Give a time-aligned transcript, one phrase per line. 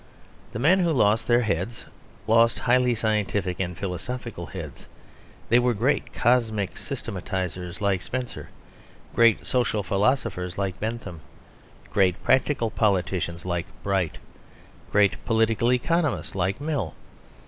[0.51, 1.85] The men who lost their heads
[2.25, 4.87] lost highly scientific and philosophical heads;
[5.49, 8.49] they were great cosmic systematisers like Spencer,
[9.13, 11.21] great social philosophers like Bentham,
[11.93, 14.17] great practical politicians like Bright,
[14.91, 16.95] great political economists like Mill.